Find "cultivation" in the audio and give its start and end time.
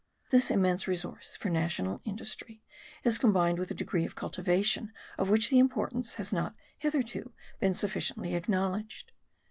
4.15-4.91